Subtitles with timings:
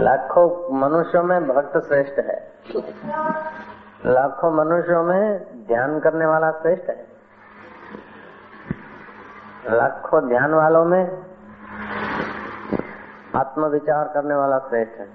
[0.00, 2.52] लाखों मनुष्यों में भक्त श्रेष्ठ है।
[4.06, 7.06] लाखों मनुष्यों में ध्यान करने वाला श्रेष्ठ है।
[9.70, 11.26] लाखों ध्यान वालों में
[13.36, 15.08] आत्मविचार करने वाला श्रेष्ठ है।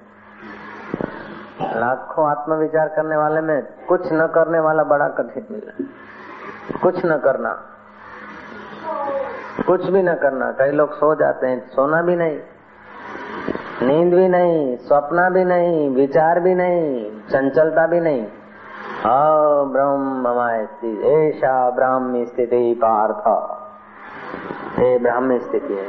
[1.79, 5.85] लाखों आत्मविचार करने वाले में कुछ न करने वाला बड़ा कठिन मिला
[6.83, 7.65] कुछ न करना।
[9.67, 12.39] कुछ भी न करना। कई लोग सो जाते हैं, सोना भी नहीं।
[13.81, 18.25] नींद भी नहीं, स्वप्न भी नहीं, विचार भी नहीं, चंचलता भी नहीं।
[19.67, 20.27] ब्रह्म
[21.05, 23.27] ऐसा ब्राह्मी स्थिति पार्थ।
[24.79, 25.85] ये ब्राह्मी स्थिति है।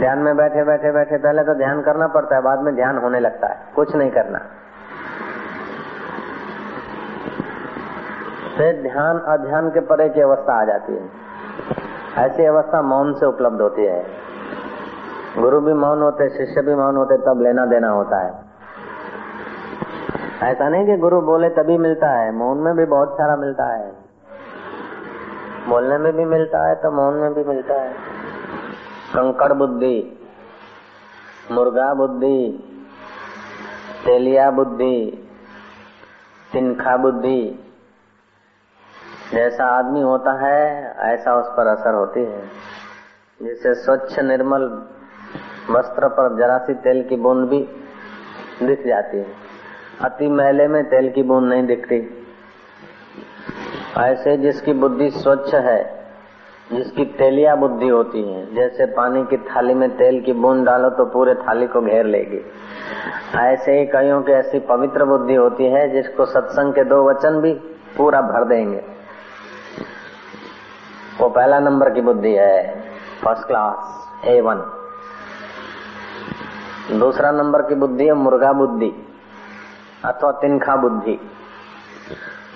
[0.00, 3.20] ध्यान में बैठे बैठे बैठे, पहले तो ध्यान करना पड़ता है, बाद में ध्यान होने
[3.20, 4.38] लगता है, कुछ नहीं करना।
[8.56, 11.10] फिर ध्यान, अध्यान के परे की अवस्था आ जाती है।
[12.18, 14.06] ऐसी अवस्था मौन से उपलब्ध होती है।
[15.38, 18.44] गुरु भी मौन होते, शिष्य भी मौन होते, तब लेना देना होता है।
[20.42, 23.92] ऐसा नहीं कि गुरु बोले तभी मिलता है, मौन में भी बहुत सारा मिलता है।
[25.68, 27.92] बोलने में भी मिलता है तो मौन में भी मिलता है।
[29.14, 30.18] कंकड़ बुद्धि,
[31.52, 32.70] मुर्गा बुद्धि,
[34.04, 35.28] तेलिया बुद्धि,
[36.52, 37.70] तिनखा बुद्धि,
[39.32, 42.42] जैसा आदमी होता है, ऐसा उस पर असर होती है।
[43.42, 44.86] जैसे स्वच्छ निर्मल
[45.70, 47.68] वस्त्र पर जरा सी तेल की बूंद भी
[48.62, 49.26] दिख जाती है।
[50.00, 52.26] अति मैले में तेल की बूंद नहीं दिखती।
[53.98, 56.08] ऐसे जिसकी बुद्धि स्वच्छ है,
[56.72, 61.04] जिसकी तेलिया बुद्धि होती है, जैसे पानी की थाली में तेल की बूंद डालो तो
[61.04, 62.40] पूरे थाली को घेर लेगी।
[63.36, 67.54] ऐसे ही कईयों की ऐसी पवित्र बुद्धि होती है, जिसको सत्संग के दो वचन भी
[67.96, 68.84] पूरा भर देंगे।
[71.20, 72.80] वो पहला नंबर की बुद्धि है,
[73.24, 74.83] फ़र्स्ट क्लास, ए वन।
[76.90, 78.92] दूसरा नंबर की बुद्धि है मुर्गा बुद्धि,
[80.04, 81.18] अथवा तिनखा बुद्धि।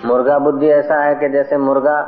[0.05, 2.01] मुर्गा बुद्धि ऐसा है कि जैसे मुर्गा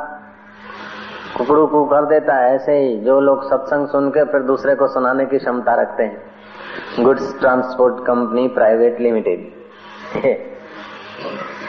[1.37, 4.87] कुकड़ू कु कर देता है, ऐसे ही जो लोग सत्संग सुन के फिर दूसरे को
[4.87, 9.49] सुनाने की क्षमता रखते हैं। Goods transport company private limited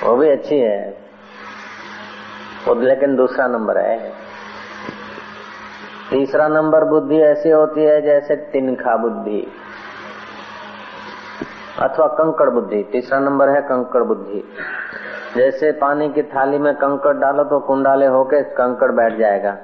[0.05, 0.97] वो भी अच्छी है।
[2.69, 4.13] वो लेकिन दूसरा नंबर है।
[6.11, 9.47] तीसरा नंबर बुद्धि ऐसी होती है जैसे तिनखा बुद्धि।
[11.79, 14.43] अथवा कंकड़ बुद्धि, तीसरा नंबर है कंकड़ बुद्धि।
[15.37, 19.57] जैसे पानी की थाली में कंकड़ डालो तो कुंडाले होके कंकड़ बैठ जाएगा,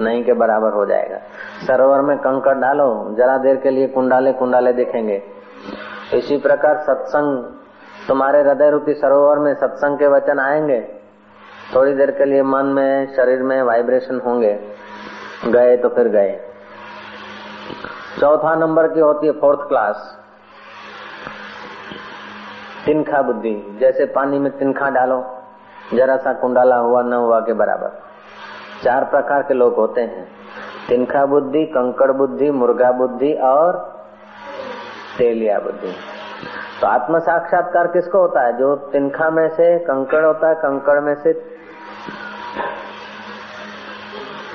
[0.00, 1.18] नहीं के बराबर हो जाएगा।
[1.66, 5.22] सरोवर में कंकड़ डालो, जरा देर के लिए कुंडाले कुंडाले दिखेंगे।
[6.14, 7.44] इसी प्रकार सत्संग,
[8.08, 10.80] तुम्हारे हृदय रूपी सरोवर में सत्संग के वचन आएँगे।
[11.76, 14.58] थोड़ी देर के लिए मन में, शरीर में वाइब्रेशन होंगे।
[15.46, 16.38] गए तो फिर गए।
[18.20, 20.20] चौथा नंबर की होती है फोर्थ क्लास।
[22.86, 25.38] तिनखा बुद्धि। जैसे पानी में तिनखा डालो,
[25.94, 28.02] जरा सा कुंडाला हुआ, न हुआ के बराबर।
[28.82, 30.28] चार प्रकार के लोग होते हैं।
[30.88, 33.72] तिनखा बुद्धि, कंकड़ बुद्धि, मुर्गा बुद्धि और
[35.18, 35.94] तेलिया बुद्धि।
[36.80, 38.58] तो आत्म साक्षात्कार किसको होता है?
[38.58, 41.54] जो तिनखा में से कंकड़ होता है, कंकड़ में से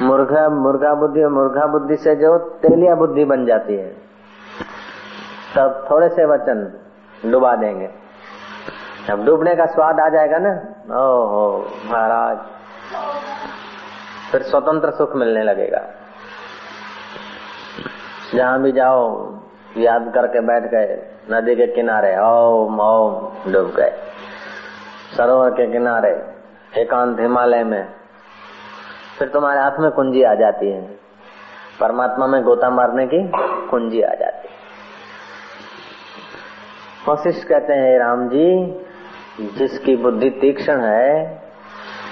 [0.02, 3.96] मुर्गा मुर्गा बुद्धि और मुर्गा बुद्धि से जो तेलिया बुद्धि बन जाती है।
[5.56, 6.74] तब थोड़े से वचन
[7.26, 8.09] डुबा देंगे।
[9.10, 10.52] जब डूबने का स्वाद आ जाएगा ना?
[10.96, 12.38] ओहो, महाराज।
[14.32, 15.82] फिर स्वतंत्र सुख मिलने लगेगा।
[18.36, 19.34] जहाँ भी जाओ,
[19.78, 23.98] याद करके बैठ गए, नदी के किनारे, ओम ओम, डूब गए।
[25.18, 26.34] सरोवर के किनारे,
[26.78, 27.88] एकांत हिमालय में।
[29.20, 30.82] फिर तुम्हारे हाथ में कुंजी आ जाती है।
[31.80, 33.32] परमात्मा में गोता मारने की
[33.68, 34.60] कुंजी आ जाती है।
[37.10, 38.80] वशिष्ठ कहते हैं, राम जी
[39.40, 41.42] जिसकी बुद्धि तीक्ष्ण है,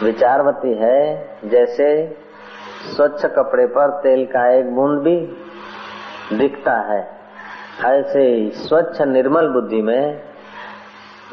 [0.04, 2.18] विचारवती है, जैसे
[2.96, 5.38] स्वच्छ कपड़े पर तेल का एक बूंद भी
[6.38, 7.10] दिखता है।
[7.86, 10.24] ऐसे ही स्वच्छ निर्मल बुद्धि में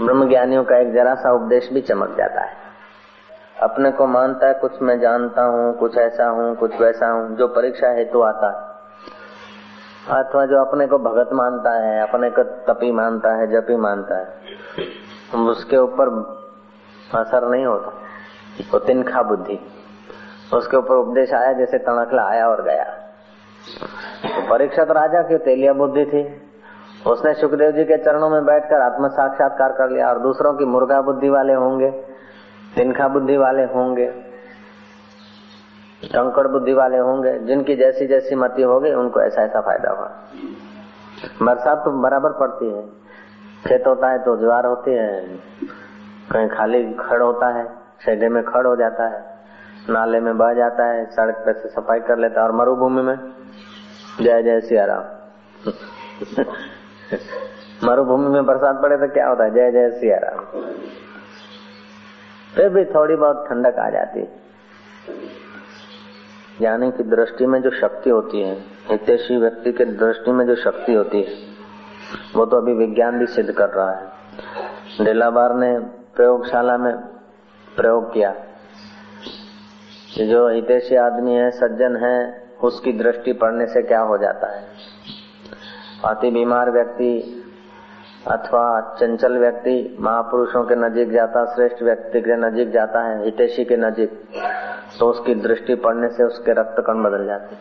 [0.00, 2.56] ब्रह्म ज्ञानियों का एक जरा सा उपदेश भी चमक जाता है।
[3.62, 7.48] अपने को मानता है, कुछ मैं जानता हूँ, कुछ ऐसा हूँ, कुछ वैसा हूँ, जो
[7.48, 8.74] परीक्षा हेतु आता है।
[10.18, 14.26] अथवा जो अपने को भगत मानता है, अपने को तपी मानता है, जपी मानता है।
[15.34, 16.08] उसके ऊपर
[17.14, 17.92] असर नहीं होता।
[18.72, 19.58] वो तिनखा बुद्धि।
[20.54, 22.84] उसके ऊपर उपदेश आया, जैसे तणखला आया और गया।
[24.24, 26.22] तो परीक्षा तो राजा की तेलिया बुद्धि थी।
[27.06, 31.00] उसने सुखदेव जी के चरणों में बैठकर आत्म साक्षात्कार कर लिया और दूसरों की मुर्गा
[31.00, 31.90] बुद्धि वाले होंगे,
[32.74, 34.06] तिनखा बुद्धि वाले होंगे,
[36.04, 40.10] कंकड़ बुद्धि वाले होंगे, जिनकी जैसी जैसी मति होगी, उनको ऐसा ऐसा फ़ायदा हुआ
[41.42, 43.03] बरसात तो बराबर पड़ती है।
[43.66, 45.38] खेत होता है तो ज्वार होती है,
[46.32, 49.24] कहीं खाली खड़ होता है शेडे में खड़ हो जाता है,
[49.90, 53.32] नाले में बह जाता है, सड़क पे से सफ़ाई कर लेता है और मरुभूमि में।
[54.20, 55.04] जय जय सिया राम
[57.84, 59.50] मरुभूमि में बरसात पड़े तो क्या होता है?
[59.50, 60.38] जय जय सिया राम
[62.54, 64.28] फिर भी थोड़ी बहुत ठंडक आ जाती है।
[66.58, 70.94] ज्ञानी की दृष्टि में जो शक्ति होती है, हितेशी व्यक्ति के दृष्टि में जो शक्ति
[70.94, 71.53] होती है
[72.36, 74.06] वो तो अभी विज्ञान भी सिद्ध कर रहा है।
[75.04, 75.78] डेलाबार ने
[76.16, 76.96] प्रयोगशाला में
[77.76, 78.34] प्रयोग किया।
[80.18, 84.64] जो हितेशी आदमी है, सज्जन है, उसकी दृष्टि पड़ने से क्या हो जाता है?
[86.04, 87.40] अति बीमार व्यक्ति
[88.30, 93.76] अथवा चंचल व्यक्ति महापुरुषों के नजीक जाता, श्रेष्ठ व्यक्ति के नजीक जाता है, हितेशी के
[93.76, 94.28] नजीक
[94.98, 97.56] तो उसकी दृष्टि पड़ने से उसके रक्त कण बदल जाते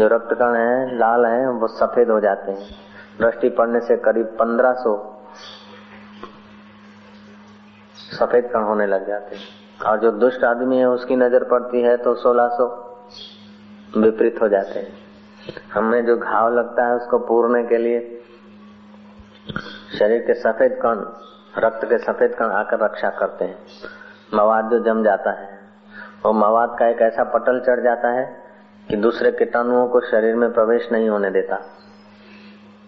[0.00, 2.85] जो रक्त कण है, लाल है, वो सफ़ेद हो जाते हैं।
[3.20, 4.94] दृष्टि पड़ने से करीब 1500
[8.10, 9.44] सफ़ेद कण होने लग जाते हैं।
[9.86, 12.66] और जो दुष्ट आदमी है, उसकी नज़र पड़ती है तो 1600
[13.96, 14.92] विपरीत हो जाते हैं।
[15.72, 18.00] हमें जो घाव लगता है, उसको पूरने के लिए
[19.98, 21.04] शरीर के सफ़ेद कण,
[21.58, 23.58] रक्त के सफ़ेद कण आकर रक्षा करते हैं।
[24.34, 25.48] मवाद जो जम जाता है,
[26.24, 28.24] वो मवाद का एक ऐसा पटल चढ़ जाता है
[28.88, 31.60] कि दूसरे कीटाणुओं को शरीर में प्रवेश नहीं होने देता।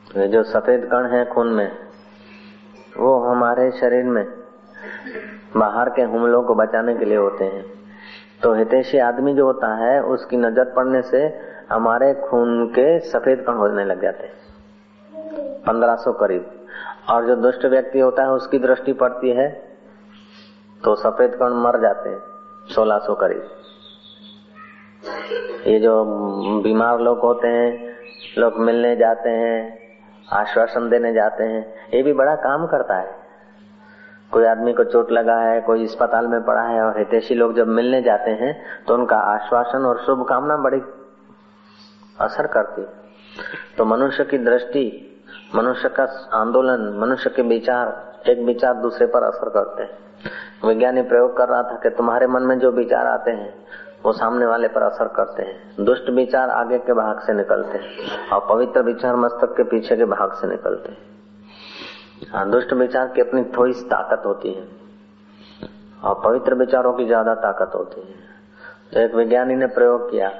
[0.08, 1.70] जो सफ़ेद कण है खून में,
[2.96, 4.24] वो हमारे शरीर में
[5.56, 7.64] बाहर के हमलों को बचाने के लिए होते हैं।
[8.42, 11.20] तो हितेशी आदमी जो होता है, उसकी नज़र पड़ने से
[11.70, 14.36] हमारे खून के सफ़ेद कण होने लग जाते हैं।
[15.66, 16.50] पंद्रह सौ करीब।
[17.10, 19.48] और जो दुष्ट व्यक्ति होता है, उसकी दृष्टि पड़ती है
[20.82, 22.18] तो सफ़ेद कण मर जाते हैं,
[22.66, 23.42] सोलह सौ करीब।
[25.66, 26.04] ये जो
[26.62, 27.96] बीमार लोग होते हैं,
[28.38, 29.87] लोग मिलने जाते हैं
[30.32, 31.62] आश्वासन देने जाते हैं।
[31.94, 33.16] ये भी बड़ा काम करता है।
[34.32, 37.68] कोई आदमी को चोट लगा है, कोई अस्पताल में पड़ा है और हितेशी लोग जब
[37.68, 38.54] मिलने जाते हैं
[38.86, 40.80] तो उनका आश्वासन और शुभकामना बड़ी
[42.20, 42.82] असर करती
[43.78, 44.84] तो मनुष्य की दृष्टि,
[45.54, 51.36] मनुष्य का आंदोलन, मनुष्य के विचार, एक विचार दूसरे पर असर करते हैं। विज्ञानी प्रयोग
[51.36, 53.52] कर रहा था कि तुम्हारे मन में जो विचार आते हैं
[54.04, 58.28] वो सामने वाले पर असर करते हैं। दुष्ट विचार आगे के भाग से निकलते हैं
[58.28, 63.20] और पवित्र विचार मस्तक के पीछे के भाग से निकलते हैं। हाँ दुष्ट विचार की
[63.20, 64.66] अपनी थोड़ी ताकत होती है
[66.02, 68.14] और पवित्र विचारों की ज़्यादा ताकत होती है।
[68.92, 70.30] तो एक विज्ञानी ने प्रयोग किया,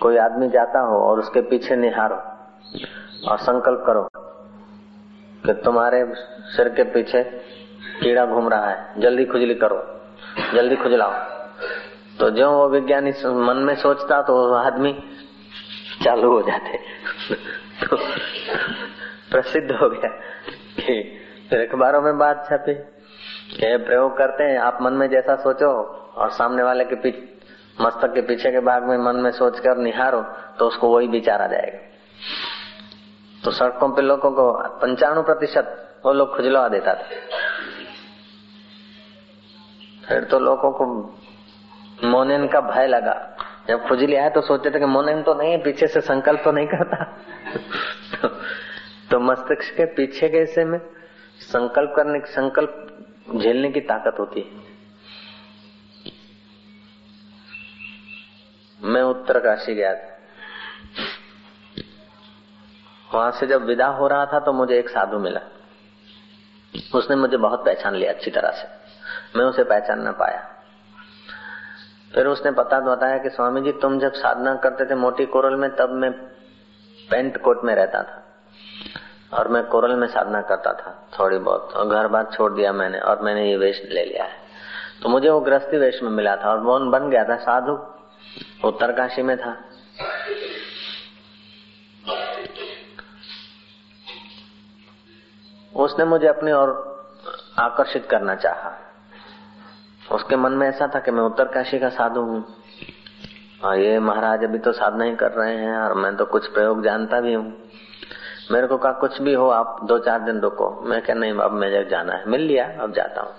[0.00, 2.16] कोई आदमी जाता हो और उसके पीछे निहारो
[3.30, 4.08] और संकल्प करो
[5.44, 6.04] कि तुम्हारे
[6.48, 9.82] सिर के पीछे कीड़ा घूम रहा है, जल्दी खुजली करो,
[10.54, 11.12] जल्दी खुजलाओ।
[12.20, 14.92] तो जो वो विज्ञानी मन में सोचता तो आदमी
[16.04, 16.78] चालू हो जाते।
[17.86, 17.96] तो
[19.30, 20.08] प्रसिद्ध हो गया
[20.80, 20.92] कि
[21.52, 25.70] अखबारों में बात छपी कि प्रयोग करते हैं, आप मन में जैसा सोचो
[26.16, 27.38] और सामने वाले के पीछे
[27.80, 30.22] मस्तक के पीछे के भाग में मन में सोच कर निहारो
[30.58, 31.78] तो उसको वही विचार आ जाएगा।
[33.44, 37.04] तो सड़कों पे लोगों को पंचानवे प्रतिशत वो लोग खुजलवा देता था।
[40.08, 41.14] फिर तो लोगों को
[42.04, 43.36] मोनेन का भय लगा।
[43.68, 46.66] जब खुजली आया तो सोचते थे कि मोनेन तो नहीं पीछे से संकल्प तो नहीं
[46.66, 47.04] करता।
[48.22, 48.28] तो,
[49.10, 50.80] तो मस्तिष्क के पीछे के हिस्से में
[51.40, 52.84] संकल्प करने संकल्प
[53.36, 54.78] झेलने की ताकत होती है।
[58.82, 60.18] मैं उत्तरकाशी गया था।
[63.14, 65.40] वहाँ से जब विदा हो रहा था तो मुझे एक साधु मिला।
[66.94, 68.68] उसने मुझे बहुत पहचान लिया अच्छी तरह से।
[69.38, 70.54] मैं उसे पहचान ना पाया।
[72.14, 75.76] फिर उसने पता बताया कि स्वामी जी तुम जब साधना करते थे मोटी कोरल में,
[75.76, 76.12] तब मैं
[77.10, 78.24] पेंट कोट में रहता था।
[79.32, 82.98] और मैं कोरल में साधना करता था थोड़ी बहुत। और घर बार छोड़ दिया मैंने
[82.98, 84.30] और मैंने ये वेश ले लिया है।
[85.02, 87.72] तो मुझे वो गृहस्थी वेश में मिला था और वो बन गया था साधु।
[88.64, 89.56] उत्तरकाशी में था।
[95.76, 96.88] उसने मुझे अपनी ओर
[97.58, 98.87] आकर्षित करना चाहा।
[100.12, 102.44] उसके मन में ऐसा था कि मैं उत्तरकाशी का साधु हूँ।
[103.64, 106.82] और ये महाराज अभी तो साधना ही कर रहे हैं और मैं तो कुछ प्रयोग
[106.82, 107.54] जानता भी हूँ।
[108.52, 111.52] मेरे को कहा, कुछ भी हो, आप दो चार दिन रुको। मैं क्या नहीं, अब
[111.52, 113.30] मुझे जाना है। मिल लिया, अब जाता हूँ।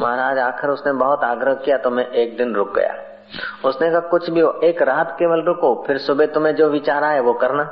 [0.00, 2.94] महाराज आखिर उसने बहुत आग्रह किया तो मैं एक दिन रुक गया।
[3.64, 7.20] उसने कहा, कुछ भी हो, एक रात केवल रुको, फिर सुबह तुम्हें जो विचार आए
[7.20, 7.62] वो करना।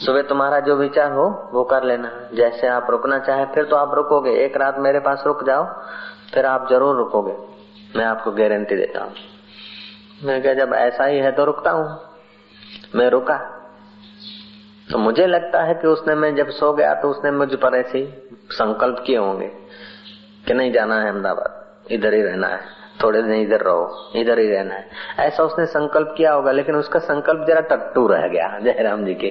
[0.00, 3.94] सुबह तुम्हारा जो विचार हो, वो कर लेना। जैसे आप रुकना चाहे, फिर तो आप
[3.94, 5.64] रुकोगे। एक रात मेरे पास रुक जाओ,
[6.34, 7.36] फिर आप ज़रूर रुकोगे।
[7.96, 9.12] मैं आपको गारंटी देता हूँ।
[10.24, 11.98] मैं क्या जब ऐसा ही है तो रुकता हूँ।
[12.94, 13.36] मैं रुका।
[14.88, 18.04] तो मुझे लगता है कि उसने मैं जब सो गया तो उसने मुझ पर ऐसे
[18.50, 19.46] संकल्प किए होंगे
[20.46, 24.50] कि नहीं, जाना है अहमदाबाद। इधर ही रहना है। थोड़े दिन इधर रहो, इधर ही
[24.50, 24.88] रहना है।
[25.18, 29.28] ऐसा उसने संकल्प किया होगा, लेकिन उसका संकल्प जरा टट्टू रह गया, जयराम जी के।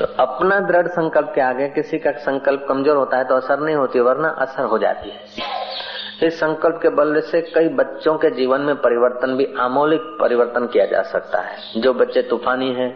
[0.00, 3.74] तो अपना दृढ़ संकल्प के आगे किसी का संकल्प कमज़ोर होता है तो असर नहीं
[3.76, 8.60] होती, वरना असर हो जाती है। इस संकल्प के बल से कई बच्चों के जीवन
[8.60, 12.90] में परिवर्तन भी, आमूलिक परिवर्तन किया जा सकता है। जो बच्चे तूफानी हैं,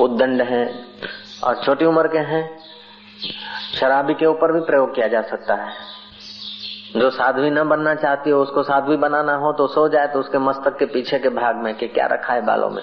[0.00, 0.66] उद्दंड हैं,
[1.44, 2.58] और छोटी उम्र के हैं,
[3.74, 5.72] शराबी के ऊपर भी प्रयोग किया जा सकता है।
[6.96, 10.38] जो साध्वी न बनना चाहती हो, उसको साध्वी बनाना हो तो सो जाए तो उसके
[10.38, 12.82] मस्तक के पीछे के भाग में कि क्या रखा है बालों में।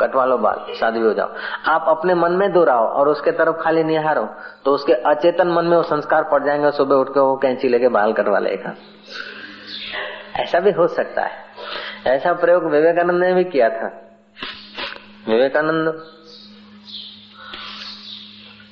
[0.00, 1.34] कटवा लो बाल, शादी हो जाओ।
[1.66, 4.28] आप अपने मन में दोहराओ और उसके तरफ़ खाली निहारो
[4.64, 7.88] तो उसके अचेतन मन में वो संस्कार पड़ जाएँगे सुबह उठ के वो कैंची लेके
[7.88, 8.74] बाल कटवा लेगा।
[10.36, 11.48] ऐसा भी हो सकता है।
[12.06, 13.86] ऐसा प्रयोग विवेकानंद ने भी किया था।
[15.28, 16.04] विवेकानंद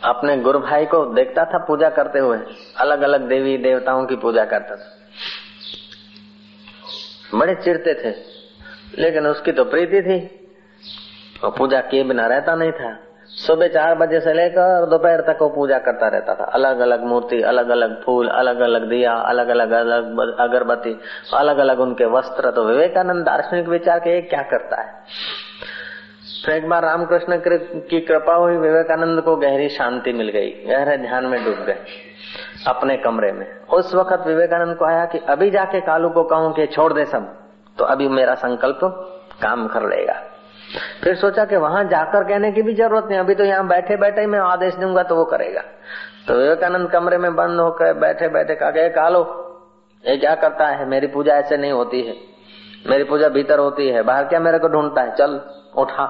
[0.05, 2.39] अपने गुरु भाई को देखता था, पूजा करते हुए।
[2.81, 4.93] अलग अलग देवी देवताओं की पूजा करता था।
[7.35, 8.15] बड़े चिड़ते थे,
[9.03, 10.46] लेकिन उसकी तो प्रीति थी।
[11.47, 12.97] और पूजा किए बिना रहता नहीं था।
[13.37, 17.41] सुबह चार बजे से लेकर दोपहर तक वो पूजा करता रहता था। अलग अलग मूर्ति
[17.45, 20.95] अलग अलग फूल अलग अलग दिया अलग अलग अलग अगरबत्ती
[21.35, 24.93] अलग अलग उनके वस्त्र। तो विवेकानंद दार्शनिक विचार के क्या करता है?
[26.37, 31.27] तो एक बार रामकृष्ण की कृपा हुई, विवेकानंद को गहरी शांति मिल गई। गहरे ध्यान
[31.27, 31.79] में डूब गए
[32.69, 36.67] अपने कमरे में। उस वक्त विवेकानंद को आया कि अभी जाके कालू को कहूँ कि
[36.67, 37.27] छोड़ दे सब
[37.77, 38.81] तो अभी मेरा संकल्प
[39.43, 40.15] काम कर लेगा।
[41.05, 44.21] फिर सोचा कि वहाँ जाकर कहने की भी ज़रूरत नहीं, अभी तो यहाँ बैठे बैठे
[44.21, 45.63] ही मैं आदेश दूँगा तो वो करेगा।
[46.29, 49.43] तो विवेकानंद कमरे में बंद होकर बैठे बैठे कहा कालो,
[50.05, 50.89] ये क्या करता है?
[50.89, 52.15] मेरी पूजा ऐसे नहीं होती है।
[52.87, 55.15] मेरी पूजा भीतर होती है। बाहर क्या मेरे को ढूंढता है?
[55.15, 55.41] चल,
[55.77, 56.05] उठा।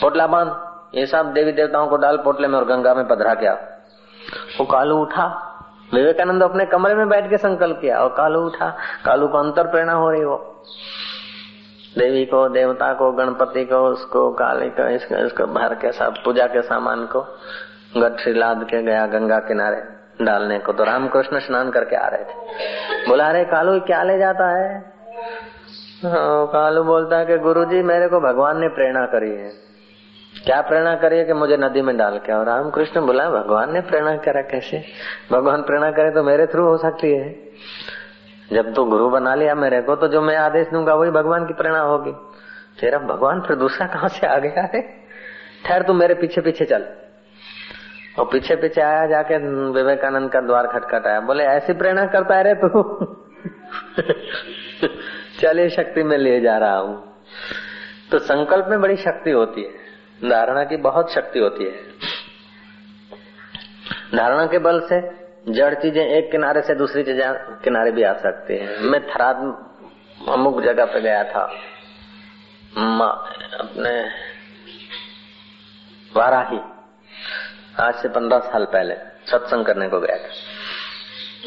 [0.00, 0.54] पोटला बाँध।
[0.94, 3.52] ये सब देवी देवताओं को डाल पोटले में और गंगा में पधरा क्या
[4.60, 5.26] वो कालू उठा।
[5.94, 8.68] विवेकानंद अपने कमरे में बैठ के संकल्प किया। और कालू उठा।
[9.04, 10.64] कालू को अंतर प्रेरणा हो रही वो।
[11.98, 16.46] देवी को देवता को गणपति को उसको काली को इसको इसको भर के सब पूजा
[16.46, 17.20] के सामान को
[17.96, 19.82] गठरी लाद के गया गंगा किनारे
[20.24, 24.48] डालने को। तो रामकृष्ण स्नान करके आ रहे थे। बोला रहे कालू क्या ले जाता
[24.58, 24.78] है?
[26.04, 29.50] हाँ, कालू बोलता है कि गुरुजी मेरे को भगवान ने प्रेरणा करी है।
[30.44, 33.80] क्या प्रेरणा करी है कि मुझे नदी में डाल के और रामकृष्ण बोला भगवान ने
[33.80, 34.84] प्रेरणा करा कैसे?
[35.32, 37.28] भगवान प्रेरणा करे तो मेरे थ्रू हो सकती है।
[38.52, 41.54] जब तो गुरु बना लिया मेरे को तो जो मैं आदेश दूँगा वही भगवान की
[41.54, 42.12] प्रेरणा होगी।
[42.80, 44.82] फिर अब भगवान फिर दूसरा कहाँ से आ गया है?
[45.66, 46.86] ठहर तू मेरे पीछे पीछे चल।
[48.18, 49.36] और पीछे पीछे आया जाके
[49.70, 53.04] विवेकानंद का द्वार खटखटाया। बोले, ऐसी प्रेरणा करता है रे तू?
[55.40, 57.12] चलिए, शक्ति में ले जा रहा हूँ।
[58.10, 59.70] तो संकल्प में बड़ी शक्ति होती है।
[60.30, 61.74] धारणा की बहुत शक्ति होती है।
[64.14, 67.32] धारणा के बल से जड़ चीज़ें एक किनारे से दूसरी चीज़ें
[67.64, 69.36] किनारे भी आ सकती हैं। मैं थराद
[70.28, 71.40] अमुक जगह पे गया था।
[73.58, 74.10] अपने
[76.16, 76.60] वाराही,
[77.80, 78.94] आज से पंद्रह साल पहले
[79.30, 80.30] सत्संग करने को गया था।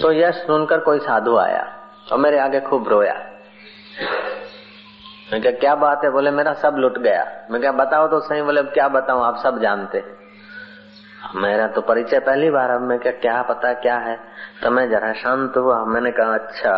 [0.02, 1.64] तो यह सुनकर कोई साधु आया
[2.12, 3.14] और मेरे आगे खूब रोया।
[5.34, 6.12] मैं क्या क्या बात है?
[6.12, 9.24] बोले, मेरा सब लुट गया। मैं क्या बताओ तो सही। बोले क्या बताऊँ?
[9.24, 10.25] आप सब जानते हैं।
[11.26, 14.18] मेरा तो परिचय पहली बार अब मैं क्या क्या पता क्या है?
[14.64, 16.74] तो मैं जरा शांत हुआ। मैंने कहा अच्छा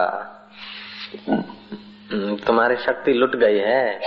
[2.47, 3.99] तुम्हारी शक्ति लुट गई है।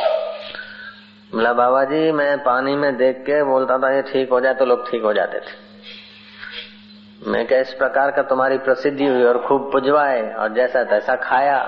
[1.33, 4.65] बोला बाबा जी मैं पानी में देख के बोलता था, ये ठीक हो जाए तो
[4.65, 5.59] लोग ठीक हो जाते थे।
[7.31, 11.59] मैं क्या, इस प्रकार का तुम्हारी प्रसिद्धि हुई और खूब पुजवाए और जैसा तैसा खाया।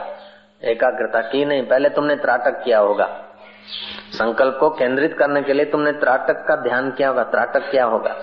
[0.65, 3.09] एकाग्रता की नहीं, पहले तुमने त्राटक किया होगा।
[4.13, 8.17] संकल्प को केंद्रित करने के लिए तुमने त्राटक का ध्यान किया होगा, त्राटक क्या होगा।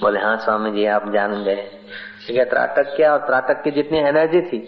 [0.00, 1.68] बोले हाँ स्वामी जी, आप जान गए।
[2.26, 4.58] ठीक त्राटक क्या और त्राटक की जितनी एनर्जी थी,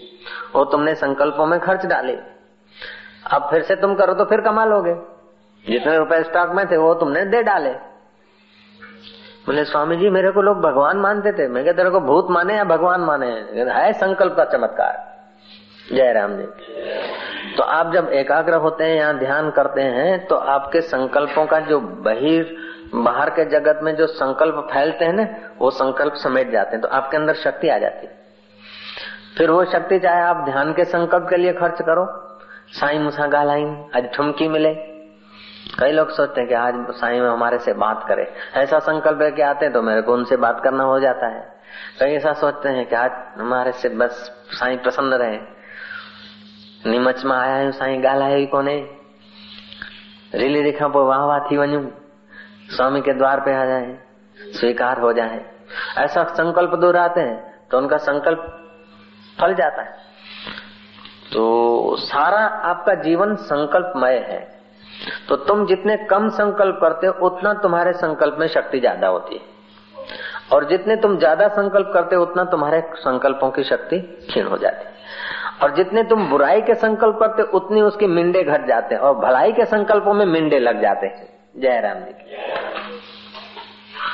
[0.54, 2.16] वो तुमने संकल्पों में खर्च डाली।
[3.32, 4.94] अब फिर से तुम करो तो फिर कमा लोगे
[5.64, 7.72] जितने रुपए स्टॉक में थे, वो तुमने दे डाले।
[9.46, 12.64] बोले, स्वामी जी, मेरे को लोग भगवान मानते थे। मैं तेरे को भूत माने या
[12.64, 13.26] भगवान माने?
[13.72, 15.12] है संकल्प का चमत्कार।
[15.92, 16.44] जय राम जी।
[17.56, 21.80] तो आप जब एकाग्र होते हैं या ध्यान करते हैं तो आपके संकल्पों का जो
[21.80, 22.56] बहिर
[22.92, 25.26] बाहर के जगत में जो संकल्प फैलते हैं ना,
[25.58, 28.20] वो संकल्प समेट जाते हैं तो आपके अंदर शक्ति आ जाती है।
[29.38, 32.06] फिर वो शक्ति चाहे आप ध्यान के संकल्प के लिए खर्च करो,
[32.70, 34.74] साई मुसा गालाइन आज ठुमकी मिले।
[35.78, 39.42] कई लोग सोचते हैं कि आज साई में हमारे से बात करे। ऐसा संकल्प लेके
[39.42, 41.40] आते हैं तो मेरे को उनसे बात करना हो जाता है।
[42.00, 45.38] कई ऐसा सोचते हैं कि आज हमारे से बस साई प्रसन्न रहे।
[46.86, 48.76] निमच में आया हूँ साई ॻाल्हायो ई कोन्हे
[50.34, 51.84] रिली रेखा पोइ वाह वाह थी वञूं।
[52.72, 53.96] स्वामी के द्वार पे आ जाए,
[54.52, 55.40] स्वीकार हो जाए।
[55.98, 58.46] ऐसा संकल्प दूर आते हैं तो उनका संकल्प
[59.38, 60.00] फल जाता है।
[61.32, 64.40] तो सारा आपका जीवन संकल्पमय है।
[65.28, 69.50] तो तुम जितने कम संकल्प करते हो, उतना तुम्हारे संकल्प में शक्ति ज़्यादा होती है।
[70.52, 74.84] और जितने तुम ज़्यादा संकल्प करते हो, उतना तुम्हारे संकल्पों की शक्ति क्षीण हो जाती
[74.84, 74.90] है।
[75.62, 79.52] और जितने तुम बुराई के संकल्प करते उतनी उसके मिंडे घट जाते हैं, और भलाई
[79.52, 82.12] के संकल्पों में मिंडे लग जाते हैं। जय राम जी।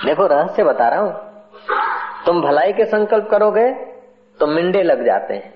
[0.07, 1.13] देखो, रहस्य बता रहा हूँ।
[2.27, 3.73] तुम भलाई के संकल्प करोगे
[4.41, 5.55] तो मिंडे लग जाते हैं।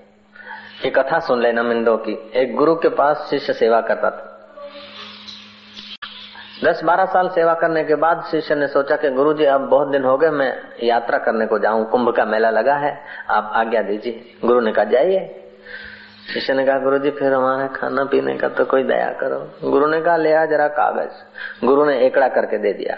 [0.85, 4.29] ये कथा सुन लेना मिंडो की। एक गुरु के पास शिष्य सेवा करता था।
[6.63, 9.87] दस बारह साल सेवा करने के बाद शिष्य ने सोचा कि गुरु जी अब बहुत
[9.87, 13.81] दिन हो गए, मैं यात्रा करने को जाऊँ। कुंभ का मेला लगा है। आप आज्ञा
[13.81, 15.42] दीजिए। गुरु ने कहा, जाइए।
[16.33, 19.87] शिष्य ने कहा गुरु जी फिर हमारे खाना पीने का तो कोई दया करो। गुरु
[19.87, 21.11] ने कहा, ले आ जरा कागज़।
[21.65, 22.97] गुरु ने एकड़ा करके दे दिया।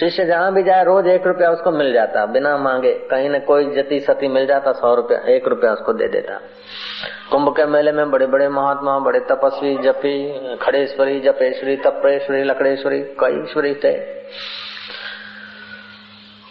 [0.00, 3.74] शिष्य जहाँ भी जाए, रोज एक रुपया उसको मिल जाता। बिना मांगे कहीं न कोई
[3.74, 6.40] जति सती मिल जाता, सौ रुपया, एक रुपया उसको दे देता।
[7.30, 13.74] कुंभ के मेले में बड़े बड़े महात्मा, बड़े तपस्वी, जपी, खड़ेश्वरी, जपेश्वरी तपेश्वरी लकड़ेश्वरी कई
[13.74, 14.20] थे।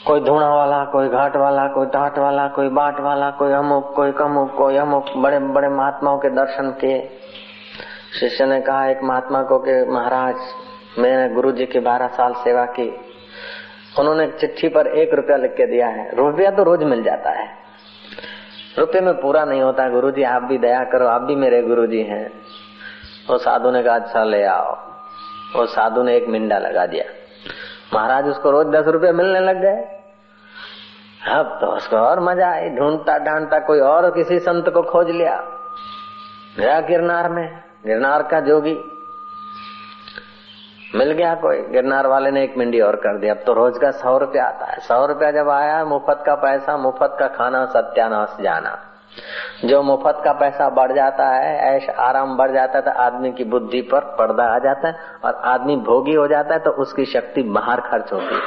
[0.09, 4.11] कोई धुणा वाला, कोई घाट वाला, कोई टाट वाला, कोई बाट वाला, कोई अमुक, कोई
[4.11, 7.09] कमुक, कोई अमुक। बड़े बड़े महात्माओं के दर्शन किए।
[8.19, 10.35] शिष्य ने कहा, एक महात्मा को कि, महाराज,
[10.99, 12.95] मैंने गुरु जी की बारह साल सेवा की।
[13.99, 17.49] उन्होंने चिट्ठी पर एक रुपया लिख के दिया है। रुपया तो रोज मिल जाता है।
[18.79, 21.87] रुपये में पूरा नहीं होता। गुरु जी आप भी दया करो, आप भी मेरे गुरु
[21.87, 22.31] जी हैं।
[23.29, 24.75] वो साधु ने कहा अच्छा ले आओ।
[25.55, 27.05] वो साधु ने एक मिंडा लगा दिया।
[27.93, 29.98] महाराज उसको रोज दस रुपए मिलने लग गए।
[31.19, 35.35] अब तो उसको और मज़ा आई, ढूंढता ढांढता कोई और किसी संत को खोज लिया।
[36.57, 37.47] गया गिरनार में,
[37.85, 38.77] गिरनार का जोगी।
[40.95, 43.91] मिल गया कोई, गिरनार वाले ने एक मिंडी और कर दिया अब तो रोज का
[43.93, 48.37] सौ रुपया आता है। सौ रुपया जब आया, मुफ़्त का पैसा, मुफ़्त का खाना, सत्यानाश
[48.41, 48.77] जाना।
[49.65, 53.43] जो मुफ़्त का पैसा बढ़ जाता है, ऐश आराम बढ़ जाता है तो आदमी की
[53.45, 57.43] बुद्धि पर पर्दा आ जाता है और आदमी भोगी हो जाता है तो उसकी शक्ति
[57.51, 58.41] बाहर खर्च होती है।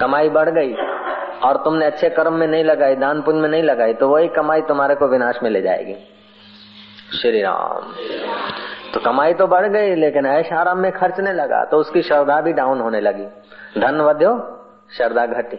[0.00, 0.74] कमाई बढ़ गई
[1.42, 4.60] और तुमने अच्छे कर्म में नहीं लगाई दान पुण्य में नहीं लगाई तो वही कमाई
[4.60, 5.94] तुम्हारे को विनाश में ले जाएगी।
[7.20, 7.94] श्री राम।
[8.94, 12.52] तो कमाई तो बढ़ गई, लेकिन ऐश आराम में खर्चने लगा तो उसकी श्रद्धा भी
[12.52, 13.26] डाउन होने लगी।
[13.80, 14.38] धन वध्यो,
[14.96, 15.56] श्रद्धा घटी।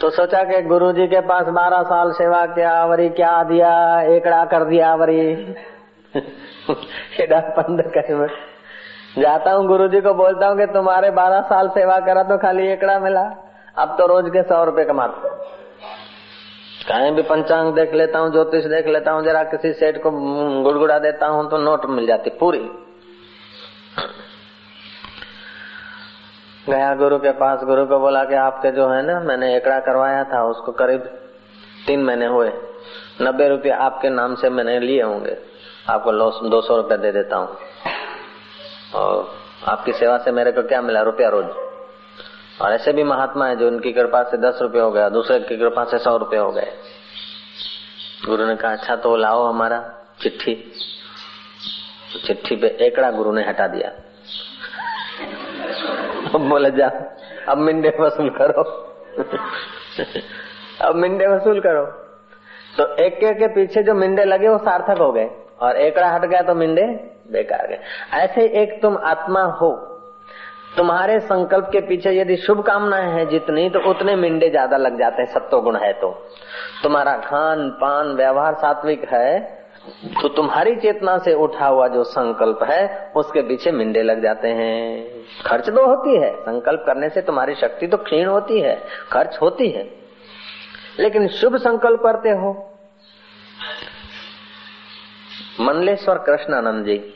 [0.00, 4.44] तो सोचा कि गुरु जी के पास बारह साल सेवा किया वरी क्या दिया, एकड़ा
[4.44, 5.34] कर दिया वरी
[7.30, 8.51] पंद कर।
[9.18, 12.66] जाता हूँ गुरु जी को बोलता हूँ कि तुम्हारे बारह साल सेवा करा तो खाली
[12.68, 13.22] एकड़ा मिला।
[13.78, 15.30] अब तो रोज के सौ रुपए कमाते
[16.82, 20.10] कहीं भी पंचांग देख लेता हूँ, ज्योतिष देख लेता हूँ, जरा किसी सेठ को
[20.62, 22.58] गुड़गुड़ा देता हूँ तो नोट मिल जाती पूरी।
[26.68, 30.24] गया गुरु के पास, गुरु को बोला कि आपके जो है ना, मैंने एकड़ा करवाया
[30.24, 31.00] था, उसको करीब
[31.86, 32.52] तीन महीने हुए।
[33.22, 35.36] नब्बे रुपये आपके नाम से मैंने लिए होंगे।
[35.90, 36.12] आपको
[36.48, 37.56] दो सौ रुपया दे देता हूँ।
[38.94, 39.34] और
[39.68, 41.46] आपकी सेवा से मेरे को क्या मिला रुपया रोज?
[42.60, 45.56] और ऐसे भी महात्मा है जो उनकी कृपा से दस रुपए हो गया दूसरे की
[45.56, 46.72] कृपा से सौ रुपए हो गए।
[48.26, 49.78] गुरु ने कहा अच्छा तो लाओ हमारा
[50.20, 50.54] चिट्ठी।
[52.12, 53.88] तो चिट्ठी पे एकड़ा गुरु ने हटा दिया।
[56.34, 56.90] अब बोले जा
[57.48, 58.62] अब मिंडे वसूल करो।
[60.80, 61.86] अब मिंडे वसूल करो।
[62.76, 65.30] तो एक के, के पीछे जो मिंडे लगे वो सार्थक हो गए।
[65.62, 66.86] और एकड़ा हट गया तो मिंडे
[67.32, 67.78] बेकार गए।
[68.14, 69.70] ऐसे एक तुम आत्मा हो,
[70.76, 75.22] तुम्हारे संकल्प के पीछे यदि शुभ कामनाएँ हैं जितनी तो उतने मिंडे ज़्यादा लग जाते
[75.22, 76.10] हैं, सत्व गुण है तो।
[76.82, 79.60] तुम्हारा खान पान व्यवहार सात्विक है
[80.14, 85.24] तो तुम्हारी चेतना से उठा हुआ जो संकल्प है, उसके पीछे मिंडे लग जाते हैं।
[85.46, 88.74] खर्च तो होती है, संकल्प करने से तुम्हारी शक्ति तो क्षीण होती है,
[89.12, 89.82] खर्च होती है।
[90.98, 92.52] लेकिन शुभ संकल्प करते हो
[95.60, 97.14] मनलेश्वर कृष्णानंद जी,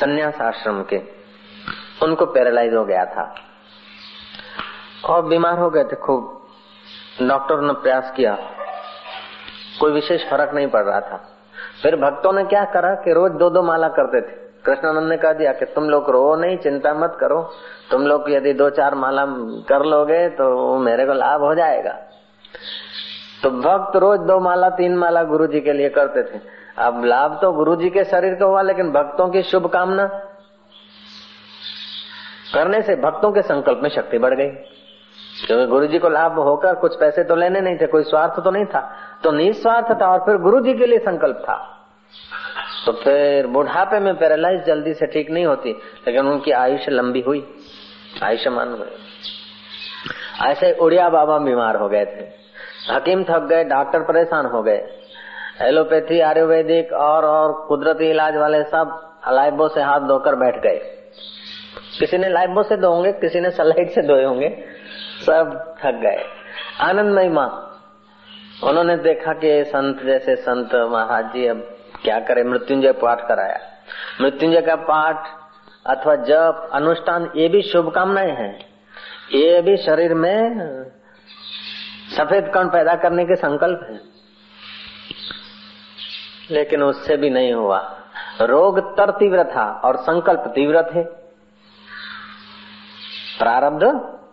[0.00, 1.02] संन्यास आश्रम के,
[2.02, 3.34] उनको पैरालाइज हो गया था।
[5.08, 6.48] और बीमार हो गए थे खूब।
[7.22, 8.38] डॉक्टर ने प्रयास किया।
[9.80, 11.28] कोई विशेष फ़र्क नहीं पड़ रहा था।
[11.82, 15.32] फिर भक्तों ने क्या करा कि रोज दो दो माला करते थे। कृष्णानंद ने कह
[15.32, 17.52] दिया कि तुम लोग रो नहीं, चिंता मत करो।
[17.90, 19.26] तुम लोग यदि दो चार माला
[19.68, 21.98] कर लोगे तो मेरे को लाभ हो जाएगा।
[23.42, 27.38] तो भक्त रोज दो माला, तीन माला गुरु जी के लिए करते थे। अब लाभ
[27.42, 30.06] तो गुरु जी के शरीर को हुआ, लेकिन भक्तों की शुभकामना।
[32.54, 34.50] करने से भक्तों के संकल्प में शक्ति बढ़ गई।
[35.46, 38.50] क्योंकि गुरु जी को लाभ होकर कुछ पैसे तो लेने नहीं थे, कोई स्वार्थ तो
[38.50, 41.56] नहीं था। तो निस्वार्थ था और फिर गुरु जी के लिए संकल्प था।
[42.86, 45.70] तो फिर बुढ़ापे में पैरालाइज जल्दी से ठीक नहीं होती,
[46.06, 47.46] लेकिन उनकी आयुष लंबी हुई
[48.22, 48.88] आयुष्मान हुए
[50.42, 52.28] ऐसे उड़िया बाबा बीमार हो गए थे।
[52.92, 55.03] हकीम थक गए, डॉक्टर परेशान हो गए।
[55.62, 61.10] एलोपैथी, आयुर्वेदिक और और कुदरती इलाज वाले सब लाइबो से हाथ धोकर बैठ गए।
[61.98, 64.64] किसी ने लाइबो से धो होंगे, किसी ने सलाइट से धोए होंगे।
[65.26, 66.24] सब थक गए।
[66.80, 67.70] आनंदमय माँ।
[68.64, 73.60] उन्होंने देखा कि संत जैसे संत महाराज जी अब क्या करे, मृत्युंजय पाठ कराया।
[74.20, 75.26] मृत्युंजय का पाठ
[75.86, 78.66] अथवा जप, अनुष्ठान, ये भी शुभकामनाएँ हैं।
[79.32, 80.60] ये भी शरीर में
[82.16, 84.13] सफ़ेद कण पैदा करने के संकल्प है।
[86.50, 87.78] लेकिन उससे भी नहीं हुआ।
[88.42, 91.02] रोग तर तीव्र था और संकल्प तीव्र थे।
[93.38, 93.84] प्रारब्ध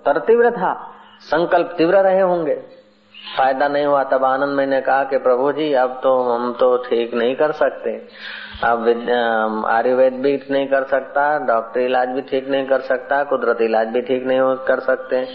[0.06, 0.74] तर तीव्र था,
[1.22, 2.56] संकल्प तीव्र रहे होंगे।
[3.16, 7.14] फ़ायदा नहीं हुआ तब आनंद मैंने कहा कि प्रभु जी, अब तो हम तो ठीक
[7.14, 7.92] नहीं कर सकते।
[8.64, 8.88] अब
[9.68, 14.02] आयुर्वेद भी नहीं कर सकता, डॉक्टर इलाज भी ठीक नहीं कर सकता, कुदरती इलाज भी
[14.02, 15.26] ठीक नहीं कर सकते।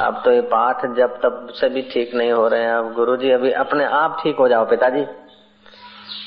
[0.00, 3.16] अब तो ये पाठ जब तब से भी ठीक नहीं हो रहे हैं। अब गुरु
[3.16, 5.04] जी अभी अपने आप ठीक हो जाओ पिताजी।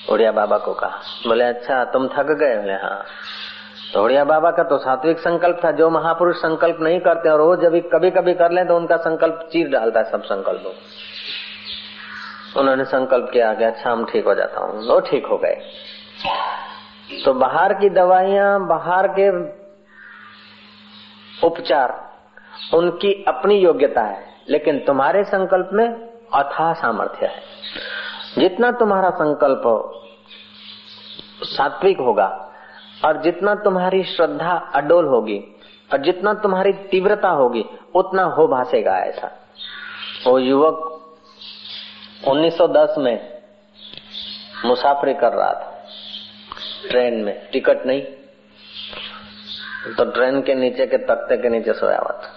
[0.10, 3.04] उड़िया बाबा को कहा। बोले अच्छा तुम थक गए बोले हाँ।
[3.94, 7.66] तो उड़िया बाबा का तो सात्विक संकल्प था, जो महापुरुष संकल्प नहीं करते और रोज
[7.66, 10.74] अभी कभी कभी कर ले तो उनका संकल्प चीर डालता है सब संकल्पों
[12.56, 15.56] उन्होंने संकल्प किया कि अच्छा हम ठीक हो जाता हूँ। वो ठीक हो गए।
[17.26, 19.30] तो बाहर की दवाइयाँ, बाहर के
[21.48, 21.94] उपचार,
[22.74, 25.86] उनकी अपनी योग्यता है, लेकिन तुम्हारे संकल्प में
[26.34, 27.42] अथा सामर्थ्य है।
[28.38, 29.92] जितना तुम्हारा संकल्प
[31.44, 32.52] सात्विक होगा
[33.06, 35.44] और जितना तुम्हारी श्रद्धा अडोल होगी
[35.94, 39.32] और जितना तुम्हारी तीव्रता होगी, उतना हो भासेगा ऐसा।
[40.28, 41.02] वो युवक
[42.28, 43.44] 1910 में
[44.66, 45.86] मुसाफरी कर रहा था।
[46.90, 48.02] ट्रेन में, टिकट नहीं।
[49.96, 52.32] तो ट्रेन के नीचे के तख्ते के नीचे सोया हुआ था।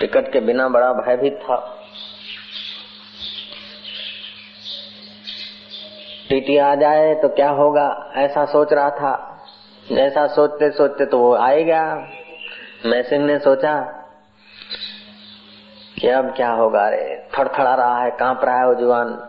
[0.00, 1.83] टिकट के बिना बड़ा भयभीत था।
[6.28, 8.12] टीटी आ जाए तो क्या होगा?
[8.16, 9.30] ऐसा सोच रहा था।
[9.92, 12.08] ऐसा सोचते सोचते तो वो आएगा
[12.86, 13.80] मैसिंग ने सोचा
[16.00, 16.86] कि अब क्या होगा?
[16.86, 19.28] अरे, थड़थड़ा रहा है, काँप रहा है वो जुआन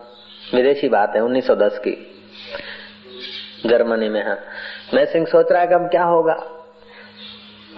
[0.56, 2.22] विदेशी बात है 1910 की।
[3.66, 4.38] जर्मनी में, है।
[4.94, 6.44] मैसिंग सोच रहा है कि अब क्या होगा?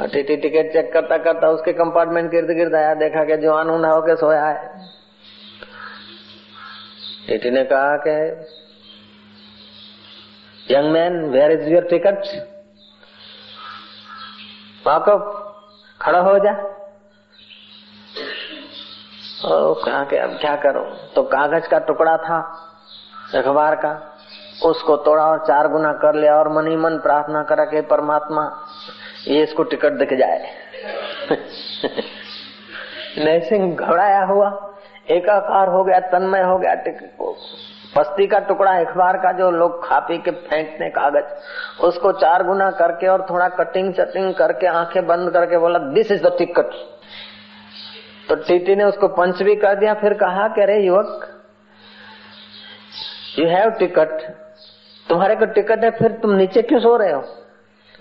[0.01, 4.15] टीटी टिकट चेक करता करता उसके कंपार्टमेंट गिर्द गिर्द आया। देखा कि जवान ऊंधा होके
[4.15, 4.87] सोया है।
[7.27, 8.45] टीटी ने कहा कि
[10.71, 12.17] young man where is your ticket
[14.87, 15.43] वाकफ
[16.01, 16.77] खड़ा हो जा।
[19.73, 20.81] कहा कि अब क्या करो?
[21.15, 22.39] तो कागज़ का टुकड़ा था,
[23.35, 24.17] अखबार का।
[24.65, 28.67] उसको तोड़ा और चार गुना कर लिया और मनी मन प्रार्थना करा के परमात्मा,
[29.27, 30.51] ये इसको टिकट दिख जाए।
[33.25, 34.75] नैसिंह घबराया हुआ,
[35.09, 37.33] एकाकार हो गया, तन्मय हो गया टिकट का
[38.39, 41.25] टुकड़ा अखबार का जो लोग खा पी के फेंकते कागज़,
[41.81, 46.23] उसको चार गुना करके और थोड़ा कटिंग चटिंग करके आँखें बंद करके बोला दिस इज़
[46.23, 46.69] द टिकट
[48.29, 51.41] तो टीटी ने उसको पंच भी कर दिया, फिर कहा कि, अरे युवक
[53.39, 54.21] यू हैव टिकट
[55.09, 57.21] तुम्हारे को टिकट है, फिर तुम नीचे क्यों सो रहे हो?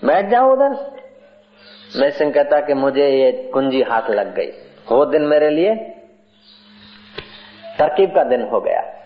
[0.05, 0.97] बैठ जाओ उधर.
[1.95, 4.47] मैं सिंह कहता कि, मुझे ये कुंजी हाथ लग गई।
[4.91, 5.75] वो दिन मेरे लिए
[7.79, 8.96] तरकीब का दिन हो गया।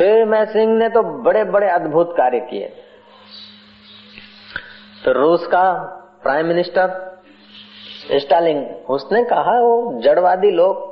[0.00, 2.66] मैं सिंह ने तो बड़े बड़े अद्भुत कार्य किए।
[5.04, 5.72] तो रूस का
[6.22, 7.18] प्राइम मिनिस्टर
[8.18, 10.86] स्टालिंग उसने कहा, वो जड़वादी लोग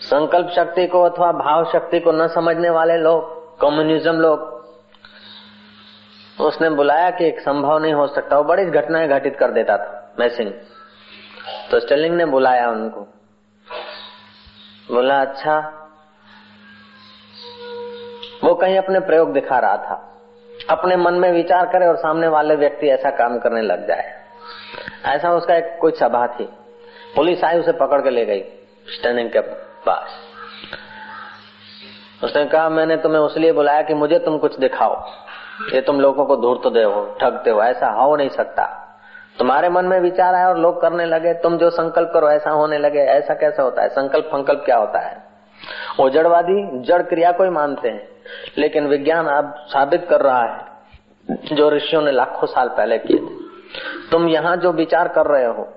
[0.00, 4.40] संकल्प शक्ति को अथवा भाव शक्ति को न समझने वाले लोग, कम्युनिज्म लोग,
[6.40, 10.14] उसने बुलाया कि एक संभव नहीं हो सकता। वो बड़ी घटनाएँ घटित कर देता था
[10.20, 10.50] मैसिंग
[11.70, 13.00] तो स्टेलिंग ने बुलाया उनको।
[14.94, 15.84] बोला अच्छा
[18.44, 20.20] वो कहीं अपने प्रयोग दिखा रहा था।
[20.70, 24.12] अपने मन में विचार करे और सामने वाले व्यक्ति ऐसा काम करने लग जाए।
[25.04, 26.44] ऐसा उसका एक कोई सभा थी।
[27.16, 28.40] पुलिस आई, उसे पकड़ के ले गई
[28.88, 29.40] स्टैंडिंग के
[29.86, 30.08] पास।
[32.24, 35.04] उसने कहा, मैंने तुम्हें उसलिए बुलाया कि मुझे तुम कुछ दिखाओ।
[35.74, 38.84] ये तुम लोगों को धूर्त दे हो, ठगते हो, ऐसा हो नहीं सकता।
[39.38, 42.78] तुम्हारे मन में विचार आया और लोग करने लगे, तुम जो संकल्प करो, ऐसा होने
[42.78, 43.88] लगे। ऐसा कैसे होता है?
[43.88, 45.22] संकल्प संकल्प क्या होता है?
[46.00, 48.08] वो जड़वादी जड़ क्रिया को ही मानते हैं।
[48.58, 50.66] लेकिन विज्ञान अब साबित कर रहा है,
[51.52, 55.68] जो ऋषियों ने लाखों साल पहले किए थे। तुम यहाँ जो विचार कर रहे हो,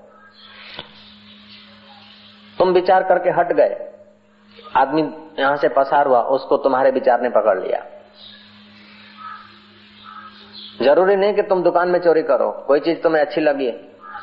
[2.57, 3.75] तुम विचार करके हट गए।
[4.77, 5.01] आदमी
[5.39, 7.83] यहाँ से पसार हुआ, उसको तुम्हारे विचार ने पकड़ लिया।
[10.81, 13.71] ज़रूरी नहीं कि तुम दुकान में चोरी करो, कोई चीज़ तुम्हें अच्छी लगी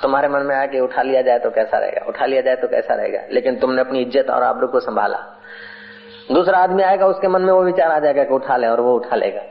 [0.03, 2.69] तुम्हारे मन में आया कि उठा लिया जाए तो कैसा रहेगा, उठा लिया जाए तो
[2.69, 5.19] कैसा रहेगा, लेकिन तुमने अपनी इज़्ज़त और आबरू को संभाला।
[6.31, 8.95] दूसरा आदमी आएगा, उसके मन में वो विचार आ जाएगा कि उठा ले और वो
[8.95, 9.43] उठा लेगा।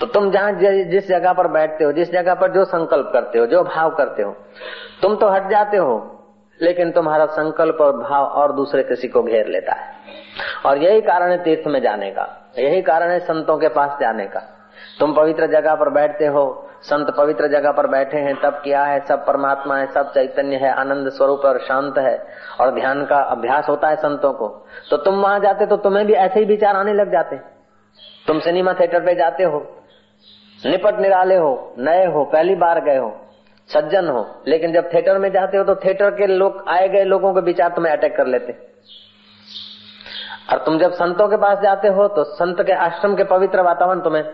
[0.00, 0.52] तो तुम जहाँ
[0.90, 4.22] जिस जगह पर बैठते हो, जिस जगह पर जो संकल्प करते हो, जो भाव करते
[4.22, 4.36] हो,
[5.02, 5.98] तुम तो हट जाते हो,
[6.60, 9.94] लेकिन तुम्हारा संकल्प और भाव और दूसरे किसी को घेर लेता है।
[10.66, 12.26] और यही कारण है तीर्थ में जाने का,
[12.58, 14.40] यही कारण है संतों के पास जाने का।
[15.00, 16.44] तुम पवित्र जगह पर बैठते हो
[16.82, 19.00] संत पवित्र जगह पर बैठे हैं, तब क्या है?
[19.00, 22.16] सब परमात्मा है, सब चैतन्य है, आनंद स्वरूप और शांत है।
[22.60, 24.48] और ध्यान का अभ्यास होता है संतों को।
[24.90, 27.36] तो तुम वहाँ जाते तो तुम्हें भी ऐसे ही विचार आने लग जाते।
[28.26, 29.60] तुम सिनेमा थिएटर पे जाते हो,
[30.60, 33.14] निपट निराले हो, नए हो, पहली बार गए हो,
[33.68, 37.34] सज्जन हो। लेकिन जब थिएटर में जाते हो तो थिएटर के लोग, आए गए लोगों
[37.34, 38.52] के विचार तुम्हें अटैक कर लेते।
[40.48, 44.00] और तुम जब संतों के पास जाते हो तो संत के आश्रम के पवित्र वातावरण
[44.00, 44.24] तुम्हें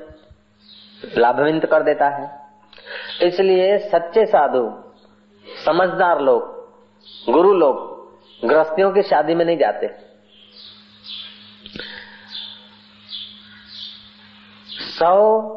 [1.02, 2.30] लाभविंत कर देता है।
[3.22, 4.70] इसलिए सच्चे साधु,
[5.64, 6.42] समझदार लोग,
[7.32, 7.84] गुरु लोग,
[8.48, 9.94] गृहस्थियों की शादी में नहीं जाते।
[14.98, 15.52] सौ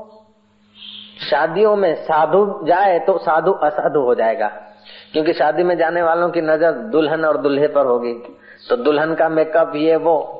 [1.29, 4.47] शादियों में साधु जाए तो साधु असाधु हो जाएगा।
[5.13, 8.13] क्योंकि शादी में जाने वालों की नज़र दुल्हन और दुल्हे पर होगी।
[8.69, 10.38] तो दुल्हन का मेकअप ये वो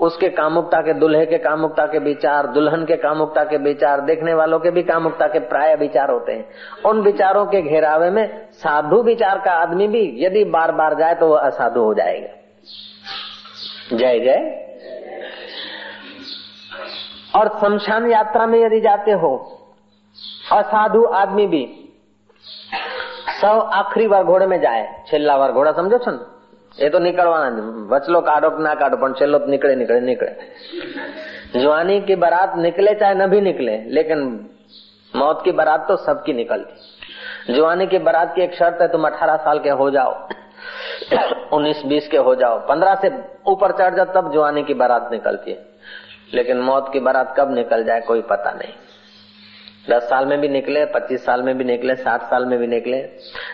[0.00, 4.58] उसके कामुकता के दुल्हे के कामुकता के विचार, दुल्हन के कामुकता के विचार, देखने वालों
[4.58, 6.48] के भी कामुकता के प्राय विचार होते हैं।
[6.86, 11.28] उन विचारों के घेरावे में साधु विचार का आदमी भी यदि बार बार जाए तो
[11.28, 12.28] वह असाधु हो जाएगा।
[13.96, 14.64] जय जय।
[17.36, 19.58] और शमशान यात्रा में यदि जाते हो,
[20.52, 21.88] असाधु आदमी भी,
[23.40, 26.37] सौ आखिरी बार घोड़े में जाए, छिल्ला बार घोड़ा समझो छो
[26.77, 27.49] એ તો નીકળવાના
[27.91, 30.31] વચલો કાઢો ના કાઢો પણ છેલ્લો निकले निकले निकले
[31.55, 34.19] जवानी की बारात निकले चाहे न भी निकले लेकिन
[35.13, 39.35] मौत की बारात तो सबकी निकलती जवानी की बारात की एक शर्त है तुम अठारह
[39.45, 40.13] साल के हो जाओ
[41.51, 43.11] उन्नीस बीस के हो जाओ पंद्रह से
[43.47, 45.59] ऊपर चढ़ जाओ तब जवानी की बारात निकलती है
[46.33, 48.73] लेकिन मौत की बारात कब निकल जाए कोई पता नहीं
[49.89, 53.01] दस साल में भी निकले पच्चीस साल में भी निकले साठ साल में भी निकले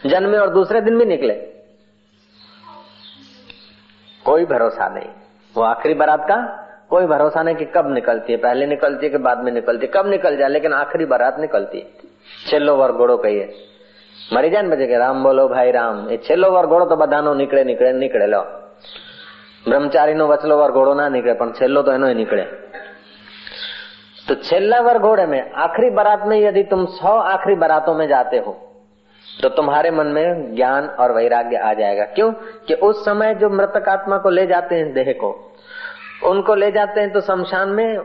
[0.05, 1.33] जन्मे और दूसरे दिन भी निकले
[4.25, 5.09] कोई भरोसा नहीं
[5.55, 6.37] वो आखिरी बारात का
[6.89, 9.91] कोई भरोसा नहीं कि कब निकलती है पहले निकलती है कि बाद में निकलती है
[9.93, 12.07] कब निकल जाए लेकिन आखिरी बारात निकलती है
[12.45, 13.49] छेल्लो वर घोड़ो कहिए
[14.29, 17.61] मरी जाए बजे के राम बोलो भाई राम એ છેલ્લો વર ઘોડો તો બધાનો નીકળે
[17.63, 18.41] નીકળે નીકળે લો
[19.65, 22.45] બ્રહ્મચારી નો વચલો વર ઘોડો ના નીકળે પણ છેલ્લો તો એનો નીકળે
[24.27, 28.37] तो छेल्ला वर घोड़े में आखिरी बारात में यदि तुम सौ आखिरी बारातों में जाते
[28.37, 28.51] हो
[29.42, 32.32] तो तुम्हारे मन में ज्ञान और वैराग्य आ जाएगा। क्यों?
[32.68, 35.56] कि उस समय जो मृतक आत्मा को ले जाते हैं देह को,
[36.24, 37.98] उनको ले जाते हैं तो शमशान में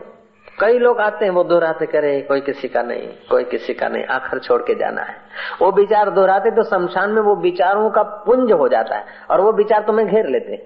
[0.60, 4.04] कई लोग आते हैं, वो दोहराते करे कोई किसी का नहीं, कोई किसी का नहीं,
[4.04, 5.14] आखिर छोड़ के जाना है।
[5.62, 9.52] वो विचार दोहराते तो शमशान में वो विचारों का पुंज हो जाता है और वो
[9.52, 10.56] विचार तुम्हें घेर लेते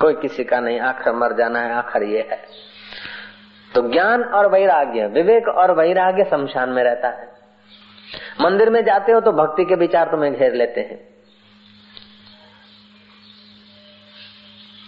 [0.00, 2.38] कोई किसी का नहीं, आखिर मर जाना है, आखिर ये है।
[3.74, 7.37] तो ज्ञान और वैराग्य, विवेक और वैराग्य शमशान में रहता है।
[8.40, 10.98] मंदिर में जाते हो तो भक्ति के विचार तुम्हें घेर लेते हैं।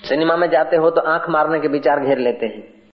[0.04, 2.79] सिनेमा में जाते हो तो आँख मारने के विचार घेर लेते हैं।